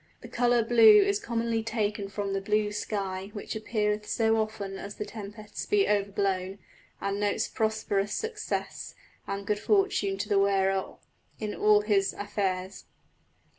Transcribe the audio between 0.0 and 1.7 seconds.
The colour blew is commonly